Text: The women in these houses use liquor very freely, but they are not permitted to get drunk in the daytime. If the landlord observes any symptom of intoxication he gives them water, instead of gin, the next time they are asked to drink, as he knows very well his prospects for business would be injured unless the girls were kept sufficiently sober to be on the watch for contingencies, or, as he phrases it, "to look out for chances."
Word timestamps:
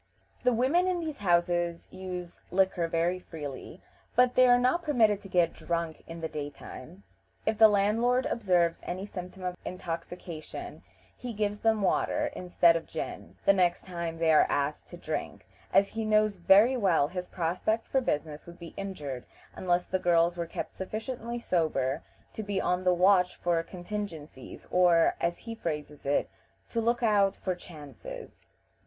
The 0.43 0.51
women 0.51 0.87
in 0.87 0.99
these 0.99 1.19
houses 1.19 1.87
use 1.91 2.41
liquor 2.49 2.87
very 2.87 3.19
freely, 3.19 3.83
but 4.15 4.33
they 4.33 4.47
are 4.47 4.57
not 4.57 4.81
permitted 4.81 5.21
to 5.21 5.29
get 5.29 5.53
drunk 5.53 6.03
in 6.07 6.21
the 6.21 6.27
daytime. 6.27 7.03
If 7.45 7.59
the 7.59 7.67
landlord 7.67 8.25
observes 8.25 8.79
any 8.81 9.05
symptom 9.05 9.43
of 9.43 9.55
intoxication 9.63 10.81
he 11.15 11.33
gives 11.33 11.59
them 11.59 11.83
water, 11.83 12.31
instead 12.35 12.75
of 12.75 12.87
gin, 12.87 13.35
the 13.45 13.53
next 13.53 13.85
time 13.85 14.17
they 14.17 14.31
are 14.31 14.47
asked 14.49 14.87
to 14.87 14.97
drink, 14.97 15.45
as 15.71 15.89
he 15.89 16.03
knows 16.03 16.37
very 16.37 16.75
well 16.75 17.07
his 17.09 17.27
prospects 17.27 17.87
for 17.87 18.01
business 18.01 18.47
would 18.47 18.57
be 18.57 18.73
injured 18.75 19.27
unless 19.53 19.85
the 19.85 19.99
girls 19.99 20.35
were 20.35 20.47
kept 20.47 20.71
sufficiently 20.71 21.37
sober 21.37 22.01
to 22.33 22.41
be 22.41 22.59
on 22.59 22.83
the 22.83 22.91
watch 22.91 23.35
for 23.35 23.61
contingencies, 23.61 24.65
or, 24.71 25.15
as 25.21 25.37
he 25.37 25.53
phrases 25.53 26.07
it, 26.07 26.27
"to 26.69 26.81
look 26.81 27.03
out 27.03 27.35
for 27.35 27.53
chances." 27.53 28.47